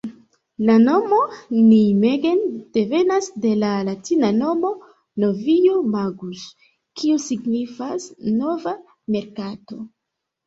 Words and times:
La 0.67 0.75
nomo 0.83 1.17
Nijmegen 1.65 2.39
devenas 2.77 3.27
de 3.43 3.51
la 3.63 3.67
latina 3.89 4.31
nomo 4.37 4.71
"Novio-magus", 5.23 6.45
kio 7.01 7.19
signifas 7.29 8.07
'nova 8.39 8.73
merkato'. 9.17 9.79